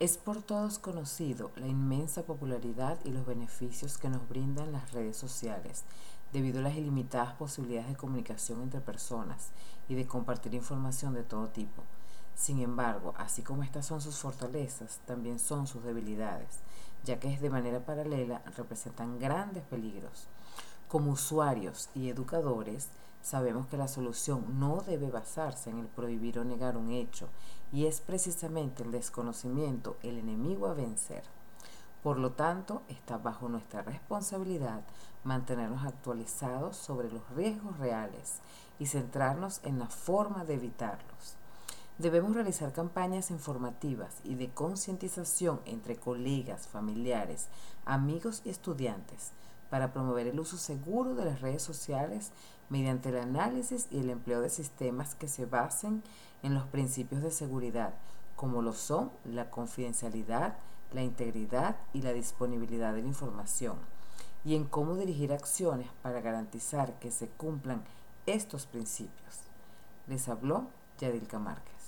Es 0.00 0.18
por 0.18 0.42
todos 0.42 0.80
conocido 0.80 1.52
la 1.54 1.68
inmensa 1.68 2.24
popularidad 2.24 2.98
y 3.04 3.12
los 3.12 3.24
beneficios 3.24 3.96
que 3.96 4.08
nos 4.08 4.28
brindan 4.28 4.72
las 4.72 4.90
redes 4.90 5.16
sociales, 5.16 5.84
debido 6.32 6.58
a 6.58 6.62
las 6.62 6.74
ilimitadas 6.74 7.34
posibilidades 7.34 7.90
de 7.90 7.96
comunicación 7.96 8.60
entre 8.60 8.80
personas 8.80 9.50
y 9.88 9.94
de 9.94 10.04
compartir 10.04 10.52
información 10.52 11.14
de 11.14 11.22
todo 11.22 11.46
tipo. 11.46 11.84
Sin 12.34 12.60
embargo, 12.60 13.14
así 13.16 13.42
como 13.42 13.62
estas 13.62 13.86
son 13.86 14.00
sus 14.00 14.18
fortalezas, 14.18 14.98
también 15.06 15.38
son 15.38 15.68
sus 15.68 15.84
debilidades, 15.84 16.58
ya 17.04 17.20
que 17.20 17.38
de 17.38 17.50
manera 17.50 17.86
paralela 17.86 18.42
representan 18.56 19.20
grandes 19.20 19.62
peligros. 19.62 20.26
Como 20.94 21.10
usuarios 21.10 21.90
y 21.96 22.08
educadores, 22.08 22.86
sabemos 23.20 23.66
que 23.66 23.76
la 23.76 23.88
solución 23.88 24.60
no 24.60 24.84
debe 24.86 25.10
basarse 25.10 25.70
en 25.70 25.80
el 25.80 25.88
prohibir 25.88 26.38
o 26.38 26.44
negar 26.44 26.76
un 26.76 26.92
hecho, 26.92 27.30
y 27.72 27.86
es 27.86 28.00
precisamente 28.00 28.84
el 28.84 28.92
desconocimiento 28.92 29.96
el 30.04 30.18
enemigo 30.18 30.68
a 30.68 30.74
vencer. 30.74 31.24
Por 32.00 32.20
lo 32.20 32.30
tanto, 32.34 32.82
está 32.86 33.18
bajo 33.18 33.48
nuestra 33.48 33.82
responsabilidad 33.82 34.84
mantenernos 35.24 35.84
actualizados 35.84 36.76
sobre 36.76 37.10
los 37.10 37.28
riesgos 37.30 37.76
reales 37.78 38.38
y 38.78 38.86
centrarnos 38.86 39.62
en 39.64 39.80
la 39.80 39.88
forma 39.88 40.44
de 40.44 40.54
evitarlos. 40.54 41.34
Debemos 41.98 42.34
realizar 42.34 42.72
campañas 42.72 43.32
informativas 43.32 44.20
y 44.22 44.36
de 44.36 44.50
concientización 44.50 45.60
entre 45.64 45.96
colegas, 45.96 46.68
familiares, 46.68 47.48
amigos 47.84 48.42
y 48.44 48.50
estudiantes 48.50 49.32
para 49.74 49.92
promover 49.92 50.28
el 50.28 50.38
uso 50.38 50.56
seguro 50.56 51.16
de 51.16 51.24
las 51.24 51.40
redes 51.40 51.60
sociales 51.60 52.30
mediante 52.68 53.08
el 53.08 53.18
análisis 53.18 53.88
y 53.90 53.98
el 53.98 54.08
empleo 54.08 54.40
de 54.40 54.48
sistemas 54.48 55.16
que 55.16 55.26
se 55.26 55.46
basen 55.46 56.04
en 56.44 56.54
los 56.54 56.62
principios 56.66 57.22
de 57.22 57.32
seguridad, 57.32 57.92
como 58.36 58.62
lo 58.62 58.72
son 58.72 59.10
la 59.24 59.50
confidencialidad, 59.50 60.58
la 60.92 61.02
integridad 61.02 61.74
y 61.92 62.02
la 62.02 62.12
disponibilidad 62.12 62.94
de 62.94 63.02
la 63.02 63.08
información, 63.08 63.78
y 64.44 64.54
en 64.54 64.62
cómo 64.62 64.94
dirigir 64.94 65.32
acciones 65.32 65.88
para 66.02 66.20
garantizar 66.20 66.96
que 67.00 67.10
se 67.10 67.26
cumplan 67.26 67.82
estos 68.26 68.66
principios. 68.66 69.40
Les 70.06 70.28
habló 70.28 70.68
Yadilka 71.00 71.40
Márquez. 71.40 71.74